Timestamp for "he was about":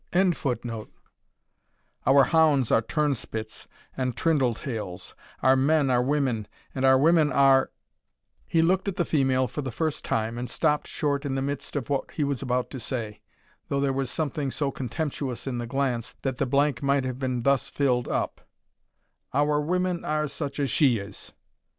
12.09-12.71